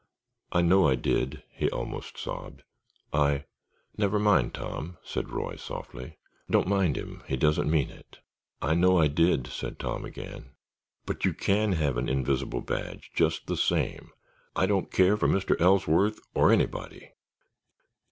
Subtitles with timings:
[0.51, 2.63] "I know I did," he almost sobbed.
[3.13, 3.45] "I——"
[3.99, 6.17] "Never mind, Tom," said Roy, softly.
[6.49, 7.21] "Don't mind him.
[7.27, 8.17] He doesn't mean it."
[8.63, 10.53] "I know I did," Tom said again.
[11.05, 15.55] "But you can have an invisible badge, just the same—I don't care for Mr.
[15.61, 17.11] Ellsworth or anybody."